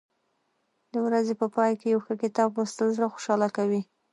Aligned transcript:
د 0.91 0.93
ورځې 1.05 1.33
په 1.41 1.47
پای 1.55 1.71
کې 1.79 1.87
یو 1.93 2.01
ښه 2.05 2.13
کتاب 2.23 2.49
لوستل 2.57 2.87
زړه 2.97 3.07
خوشحاله 3.13 3.47
کوي. 3.57 3.81